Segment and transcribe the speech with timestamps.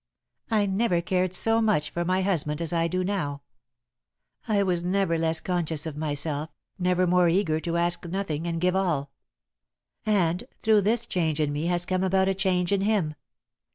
[0.49, 3.43] I never cared so much for my husband as I do now;
[4.47, 8.75] I was never less conscious of myself, never more eager to ask nothing and give
[8.75, 9.11] all.
[10.03, 13.13] And, through this change in me has come about a change in him.